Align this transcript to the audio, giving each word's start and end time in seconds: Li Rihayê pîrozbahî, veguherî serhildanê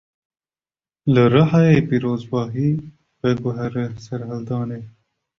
Li 1.13 1.23
Rihayê 1.33 1.79
pîrozbahî, 1.89 2.71
veguherî 3.21 3.87
serhildanê 4.05 4.81